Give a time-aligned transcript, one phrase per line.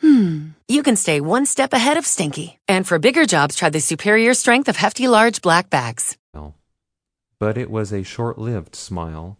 [0.00, 2.58] hmm, you can stay one step ahead of stinky.
[2.66, 6.16] And for bigger jobs, try the superior strength of Hefty Large Black Bags.
[7.40, 9.38] But it was a short lived smile,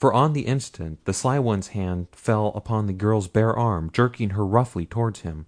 [0.00, 4.30] for on the instant the sly one's hand fell upon the girl's bare arm, jerking
[4.30, 5.46] her roughly towards him.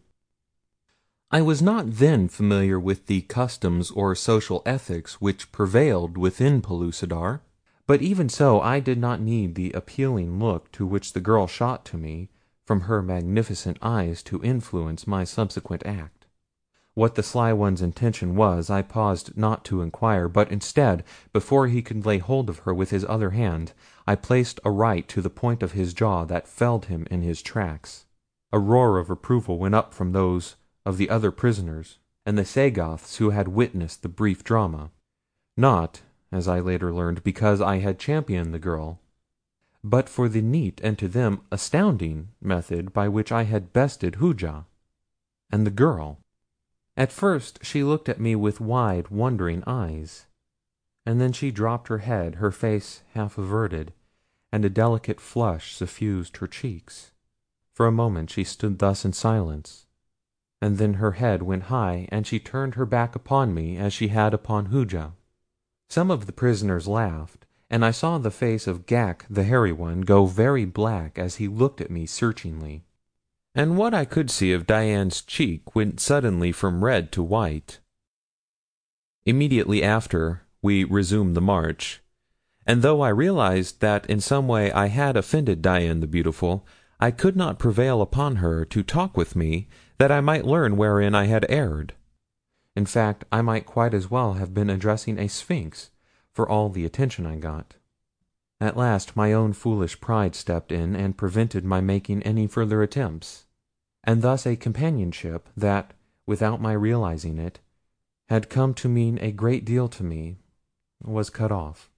[1.30, 7.40] I was not then familiar with the customs or social ethics which prevailed within Pellucidar,
[7.86, 11.84] but even so I did not need the appealing look to which the girl shot
[11.86, 12.28] to me
[12.68, 16.26] from her magnificent eyes to influence my subsequent act.
[16.92, 21.02] What the sly one's intention was I paused not to inquire, but instead,
[21.32, 23.72] before he could lay hold of her with his other hand,
[24.06, 27.40] I placed a right to the point of his jaw that felled him in his
[27.40, 28.04] tracks.
[28.52, 33.16] A roar of approval went up from those of the other prisoners and the Sagoths
[33.16, 34.90] who had witnessed the brief drama;
[35.56, 39.00] not, as I later learned, because I had championed the girl,
[39.88, 44.66] but for the neat and to them astounding method by which I had bested Hooja.
[45.50, 46.18] And the girl!
[46.96, 50.26] At first she looked at me with wide, wondering eyes,
[51.06, 53.92] and then she dropped her head, her face half averted,
[54.52, 57.12] and a delicate flush suffused her cheeks.
[57.72, 59.86] For a moment she stood thus in silence
[60.60, 64.08] and then her head went high, and she turned her back upon me as she
[64.08, 65.12] had upon Hooja.
[65.88, 70.00] Some of the prisoners laughed, and I saw the face of Ghak the Hairy One
[70.02, 72.84] go very black as he looked at me searchingly,
[73.54, 77.80] and what I could see of Dian's cheek went suddenly from red to white.
[79.26, 82.00] Immediately after we resumed the march,
[82.66, 86.66] and though I realized that in some way I had offended Dian the Beautiful,
[87.00, 89.68] I could not prevail upon her to talk with me
[89.98, 91.94] that I might learn wherein I had erred.
[92.74, 95.90] In fact, I might quite as well have been addressing a sphinx,
[96.38, 97.74] for all the attention I got.
[98.60, 103.46] At last my own foolish pride stepped in and prevented my making any further attempts,
[104.04, 105.94] and thus a companionship that,
[106.26, 107.58] without my realizing it,
[108.28, 110.36] had come to mean a great deal to me,
[111.02, 111.90] was cut off.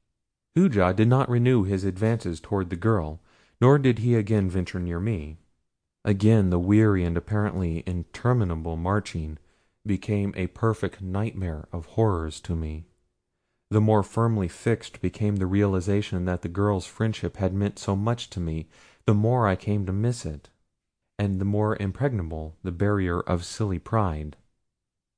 [0.54, 3.20] Hooja did not renew his advances toward the girl,
[3.60, 5.36] nor did he again venture near me.
[6.02, 9.36] Again the weary and apparently interminable marching
[9.84, 12.86] became a perfect nightmare of horrors to me.
[13.70, 18.28] The more firmly fixed became the realization that the girl's friendship had meant so much
[18.30, 18.66] to me,
[19.06, 20.50] the more I came to miss it,
[21.18, 24.36] and the more impregnable the barrier of silly pride.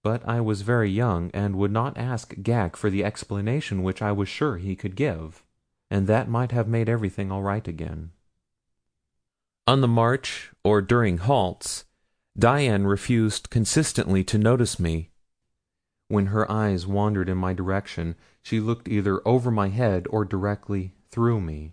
[0.03, 4.13] But I was very young, and would not ask Ghak for the explanation which I
[4.13, 5.45] was sure he could give,
[5.91, 8.11] and that might have made everything all right again.
[9.67, 11.85] On the march, or during halts,
[12.37, 15.12] Dian refused consistently to notice me.
[16.13, 20.93] When her eyes wandered in my direction she looked either over my head or directly
[21.09, 21.73] through me.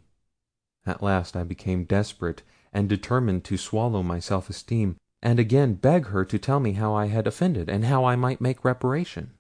[0.86, 2.42] At last I became desperate,
[2.72, 6.94] and determined to swallow my self esteem, and again beg her to tell me how
[6.94, 9.32] I had offended, and how I might make reparation.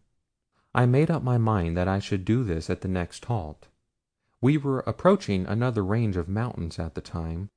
[0.76, 3.70] I made up my mind that I should do this at the next halt.
[4.42, 7.48] We were approaching another range of mountains at the time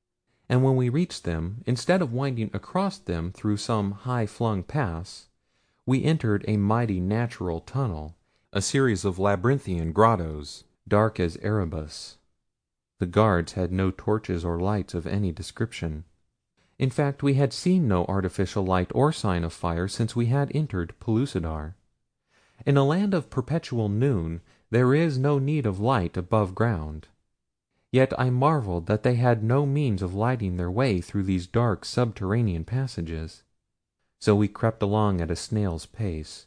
[0.47, 5.27] and when we reached them, instead of winding across them through some high flung pass,
[5.85, 8.15] we entered a mighty natural tunnel,
[8.53, 12.17] a series of labyrinthine grottoes, dark as Erebus.
[12.99, 16.05] The guards had no torches or lights of any description.
[16.79, 20.51] In fact, we had seen no artificial light or sign of fire since we had
[20.55, 21.75] entered Pellucidar.
[22.65, 27.07] In a land of perpetual noon there is no need of light above ground.
[27.91, 31.85] Yet I marveled that they had no means of lighting their way through these dark
[31.85, 33.43] subterranean passages.
[34.23, 36.45] So we crept along at a snail's pace,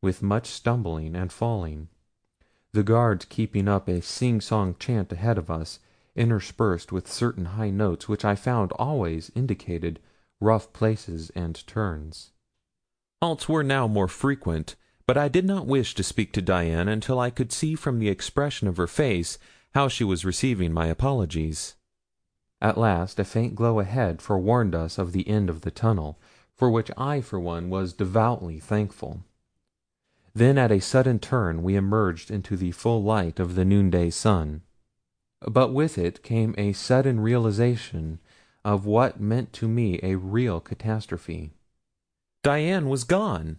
[0.00, 1.88] with much stumbling and falling,
[2.72, 5.80] the guards keeping up a sing song chant ahead of us,
[6.16, 10.00] interspersed with certain high notes which I found always indicated
[10.40, 12.30] rough places and turns.
[13.20, 14.74] Halts were now more frequent,
[15.06, 18.08] but I did not wish to speak to Dian until I could see from the
[18.08, 19.36] expression of her face
[19.74, 21.74] how she was receiving my apologies.
[22.62, 26.18] At last a faint glow ahead forewarned us of the end of the tunnel,
[26.56, 29.24] for which I for one was devoutly thankful.
[30.34, 34.62] Then at a sudden turn we emerged into the full light of the noonday sun.
[35.40, 38.20] But with it came a sudden realization
[38.64, 41.52] of what meant to me a real catastrophe.
[42.42, 43.58] Dian was gone,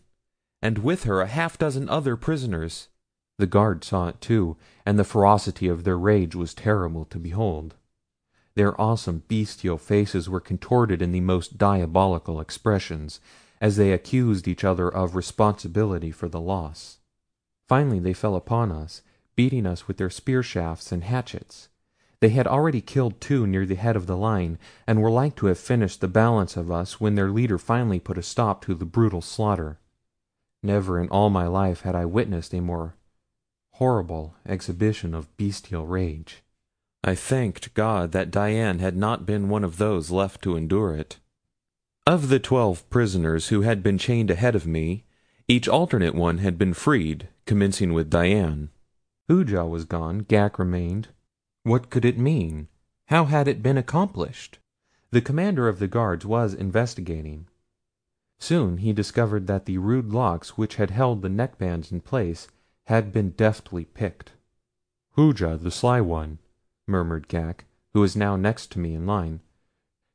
[0.61, 2.87] and with her a half dozen other prisoners.
[3.37, 7.75] The guards saw it too, and the ferocity of their rage was terrible to behold.
[8.55, 13.19] Their awesome bestial faces were contorted in the most diabolical expressions,
[13.59, 16.99] as they accused each other of responsibility for the loss.
[17.67, 19.01] Finally they fell upon us,
[19.35, 21.67] beating us with their spear shafts and hatchets.
[22.21, 25.47] They had already killed two near the head of the line, and were like to
[25.47, 28.85] have finished the balance of us when their leader finally put a stop to the
[28.85, 29.79] brutal slaughter.
[30.63, 32.95] Never in all my life had I witnessed a more
[33.73, 36.41] horrible exhibition of bestial rage.
[37.07, 41.19] I thanked God that Dian had not been one of those left to endure it.
[42.07, 45.05] Of the twelve prisoners who had been chained ahead of me,
[45.47, 48.71] each alternate one had been freed, commencing with Dian.
[49.27, 51.09] Hooja was gone, Ghak remained.
[51.61, 52.69] What could it mean?
[53.05, 54.57] How had it been accomplished?
[55.11, 57.45] The commander of the guards was investigating.
[58.39, 62.47] Soon he discovered that the rude locks which had held the neckbands in place
[62.85, 64.31] had been deftly picked.
[65.11, 66.39] "Hooja, the sly one,"
[66.87, 69.41] murmured Ghak, who was now next to me in line.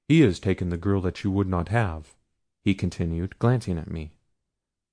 [0.09, 2.15] "He has taken the girl that you would not have,"
[2.63, 4.13] he continued, glancing at me.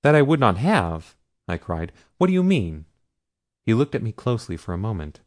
[0.02, 1.16] "That I would not have!"
[1.48, 1.92] I cried.
[2.18, 2.86] "What do you mean?"
[3.64, 5.20] He looked at me closely for a moment.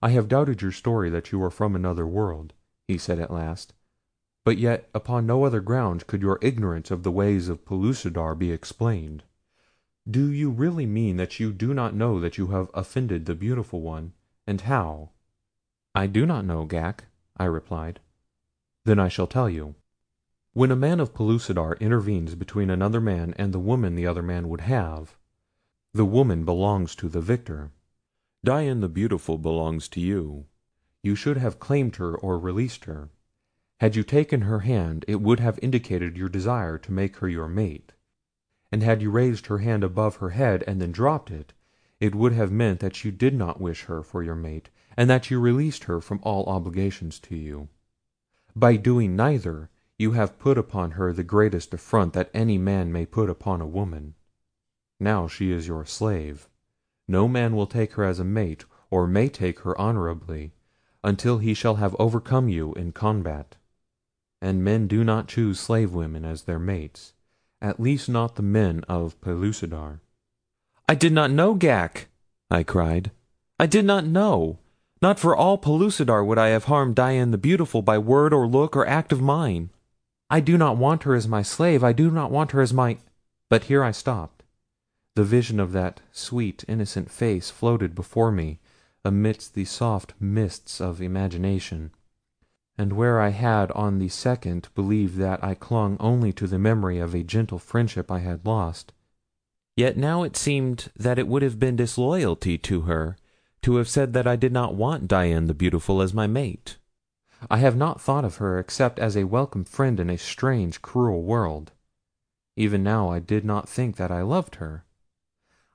[0.00, 2.54] "I have doubted your story that you are from another world,"
[2.88, 3.74] he said at last.
[4.42, 8.52] But yet upon no other ground could your ignorance of the ways of Pellucidar be
[8.52, 9.24] explained.
[10.10, 13.82] Do you really mean that you do not know that you have offended the beautiful
[13.82, 14.14] one,
[14.46, 15.10] and how?"
[15.92, 17.06] "I do not know, Ghak,"
[17.36, 17.98] I replied.
[18.84, 19.74] "Then I shall tell you.
[20.52, 24.48] When a man of Pellucidar intervenes between another man and the woman the other man
[24.48, 25.16] would have,
[25.92, 27.72] the woman belongs to the victor.
[28.44, 30.46] Dian the Beautiful belongs to you.
[31.02, 33.08] You should have claimed her or released her.
[33.80, 37.48] Had you taken her hand it would have indicated your desire to make her your
[37.48, 37.94] mate;
[38.70, 41.52] and had you raised her hand above her head and then dropped it,
[41.98, 45.30] it would have meant that you did not wish her for your mate, and that
[45.30, 47.68] you released her from all obligations to you.
[48.54, 53.06] By doing neither you have put upon her the greatest affront that any man may
[53.06, 54.14] put upon a woman.
[54.98, 56.48] Now she is your slave.
[57.06, 60.52] No man will take her as a mate, or may take her honorably,
[61.04, 63.56] until he shall have overcome you in combat
[64.42, 67.12] and men do not choose slave women as their mates
[67.62, 70.00] at least not the men of Pellucidar."
[70.88, 72.08] "I did not know, Ghak,"
[72.50, 73.10] I cried.
[73.58, 74.58] "I did not know.
[75.02, 78.76] Not for all Pellucidar would I have harmed Dian the Beautiful by word or look
[78.76, 79.70] or act of mine.
[80.28, 82.98] I do not want her as my slave I do not want her as my
[83.48, 84.42] But here I stopped.
[85.16, 88.60] The vision of that sweet, innocent face floated before me
[89.04, 91.92] amidst the soft mists of imagination
[92.76, 96.98] and where I had on the second believed that I clung only to the memory
[96.98, 98.92] of a gentle friendship I had lost,
[99.76, 103.16] yet now it seemed that it would have been disloyalty to her
[103.62, 106.78] to have said that I did not want Dian the Beautiful as my mate.
[107.50, 111.22] I have not thought of her except as a welcome friend in a strange, cruel
[111.22, 111.72] world.
[112.56, 114.84] Even now I did not think that I loved her.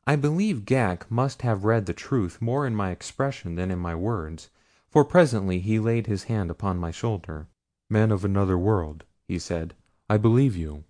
[0.07, 3.95] I believe Ghak must have read the truth more in my expression than in my
[3.95, 4.49] words
[4.95, 7.49] for presently he laid his hand upon my shoulder.
[7.89, 9.75] "Man of another world," he said,
[10.09, 10.85] "I believe you.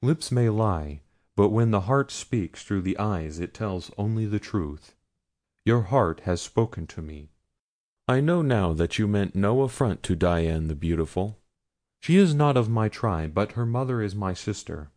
[0.00, 1.02] Lips may lie,
[1.36, 4.94] but when the heart speaks through the eyes it tells only the truth.
[5.66, 7.30] Your heart has spoken to me.
[8.06, 11.38] I know now that you meant no affront to Dian the Beautiful.
[12.00, 14.90] She is not of my tribe, but her mother is my sister.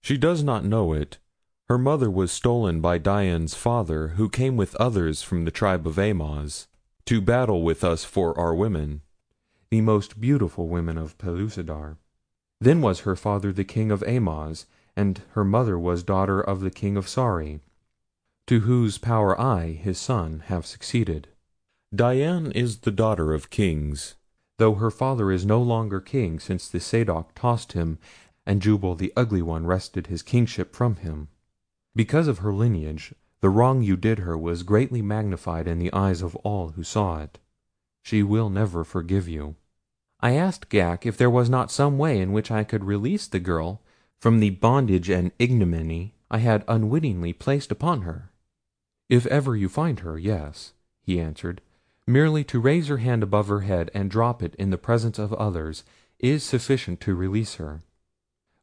[0.00, 1.18] She does not know it.
[1.68, 5.98] Her mother was stolen by Dian's father, who came with others from the tribe of
[5.98, 6.68] Amoz
[7.06, 9.00] to battle with us for our women,
[9.70, 11.96] the most beautiful women of Pellucidar.
[12.60, 16.70] Then was her father the king of Amoz, and her mother was daughter of the
[16.70, 17.58] king of Sari,
[18.46, 21.28] to whose power I, his son, have succeeded.
[21.94, 24.16] Dian is the daughter of kings,
[24.58, 27.98] though her father is no longer king since the Sadok tossed him
[28.46, 31.28] and Jubal the Ugly One wrested his kingship from him.
[31.94, 36.22] Because of her lineage the wrong you did her was greatly magnified in the eyes
[36.22, 37.38] of all who saw it.
[38.02, 39.56] She will never forgive you."
[40.20, 43.40] I asked Ghak if there was not some way in which I could release the
[43.40, 43.82] girl
[44.18, 48.30] from the bondage and ignominy I had unwittingly placed upon her.
[49.08, 51.60] "If ever you find her, yes," he answered.
[52.06, 55.32] "Merely to raise your hand above her head and drop it in the presence of
[55.34, 55.84] others
[56.18, 57.82] is sufficient to release her.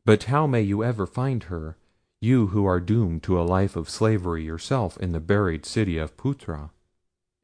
[0.04, 1.78] But how may you ever find her,
[2.20, 6.16] you who are doomed to a life of slavery yourself in the buried city of
[6.18, 6.72] Phutra?"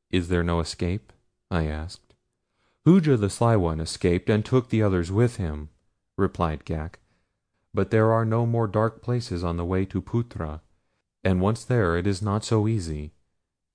[0.10, 1.13] "Is there no escape?"
[1.51, 2.16] I asked.
[2.86, 5.70] "Hooja the Sly One escaped and took the others with him,"
[6.18, 7.00] replied Ghak.
[7.74, 10.62] "But there are no more dark places on the way to Phutra,
[11.24, 13.14] and once there it is not so easy.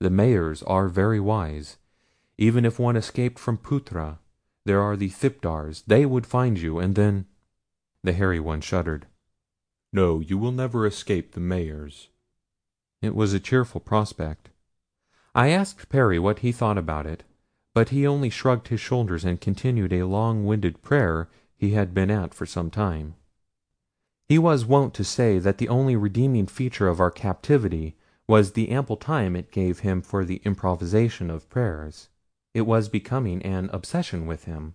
[0.01, 1.77] The Mahars are very wise.
[2.39, 4.19] Even if one escaped from Phutra,
[4.65, 5.85] there are the thipdars.
[5.87, 7.27] They would find you, and then—"
[8.03, 9.07] The hairy one shuddered.
[9.93, 12.09] "No, you will never escape the Mahars."
[13.01, 14.51] It was a cheerful prospect.
[15.35, 17.25] I asked Perry what he thought about it,
[17.75, 22.11] but he only shrugged his shoulders and continued a long winded prayer he had been
[22.11, 23.15] at for some time.
[24.33, 28.71] He was wont to say that the only redeeming feature of our captivity was the
[28.71, 32.09] ample time it gave him for the improvisation of prayers.
[32.55, 34.73] It was becoming an obsession with him.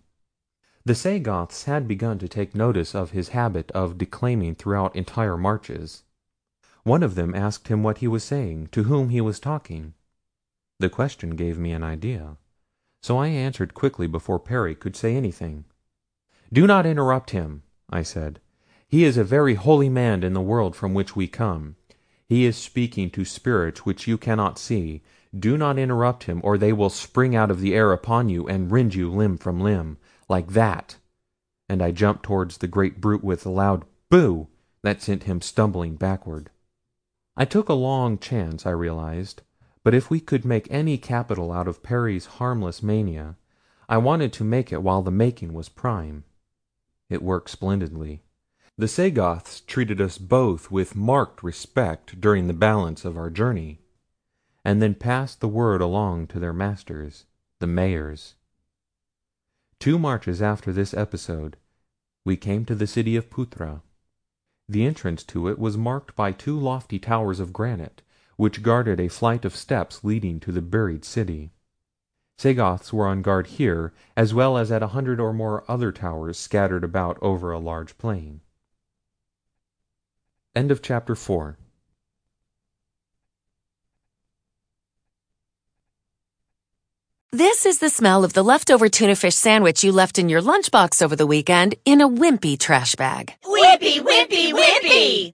[0.86, 6.04] The Sagoths had begun to take notice of his habit of declaiming throughout entire marches.
[6.84, 9.96] One of them asked him what he was saying, to whom he was talking.
[10.78, 12.38] The question gave me an idea,
[13.02, 15.66] so I answered quickly before Perry could say anything.
[16.54, 18.40] "Do not interrupt him," I said.
[18.90, 21.76] "He is a very holy man in the world from which we come.
[22.26, 25.04] He is speaking to spirits which you cannot see.
[25.38, 28.72] Do not interrupt him, or they will spring out of the air upon you and
[28.72, 29.98] rend you limb from limb,
[30.30, 30.98] like that,"
[31.68, 34.48] and I jumped towards the great brute with a loud "Boo!"
[34.84, 36.50] that sent him stumbling backward.
[37.36, 39.42] I took a long chance, I realized,
[39.84, 43.36] but if we could make any capital out of Perry's harmless mania,
[43.90, 46.24] I wanted to make it while the making was prime.
[47.10, 48.24] It worked splendidly.
[48.80, 53.80] The Sagoths treated us both with marked respect during the balance of our journey,
[54.64, 57.26] and then passed the word along to their masters,
[57.60, 58.36] the Mahars.
[59.80, 61.58] Two marches after this episode
[62.24, 63.82] we came to the city of Phutra.
[64.70, 68.04] The entrance to it was marked by two lofty towers of granite,
[68.36, 71.52] which guarded a flight of steps leading to the buried city.
[72.38, 76.38] Sagoths were on guard here as well as at a hundred or more other towers
[76.38, 78.42] scattered about over a large plain.
[80.58, 81.56] End of chapter 4.
[87.32, 91.04] This is the smell of the leftover tuna fish sandwich you left in your lunchbox
[91.04, 93.36] over the weekend in a wimpy trash bag.
[93.46, 95.34] Wimpy, wimpy, wimpy!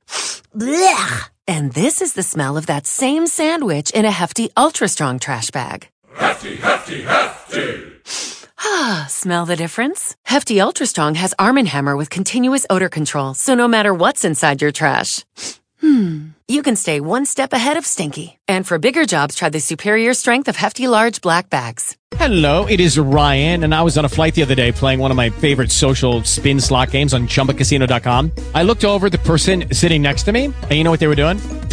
[0.53, 1.29] Blech!
[1.47, 5.51] And this is the smell of that same sandwich in a hefty, ultra strong trash
[5.51, 5.87] bag.
[6.15, 8.42] Hefty, hefty, hefty!
[8.65, 10.15] Ah, smell the difference?
[10.23, 14.23] Hefty Ultra Strong has Arm & Hammer with continuous odor control, so no matter what's
[14.23, 15.25] inside your trash,
[15.81, 18.37] hmm, you can stay one step ahead of stinky.
[18.47, 21.97] And for bigger jobs, try the superior strength of Hefty Large Black Bags.
[22.15, 25.11] Hello, it is Ryan, and I was on a flight the other day playing one
[25.11, 28.31] of my favorite social spin slot games on chumbacasino.com.
[28.55, 31.07] I looked over at the person sitting next to me, and you know what they
[31.07, 31.39] were doing?